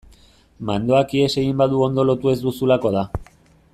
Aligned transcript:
Mandoak 0.69 1.13
ihes 1.19 1.29
egin 1.41 1.61
badu 1.61 1.83
ondo 1.89 2.07
lotu 2.11 2.33
ez 2.33 2.37
duzulako 2.47 2.93
da. 2.97 3.05